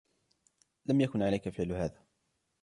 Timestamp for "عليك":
1.21-1.49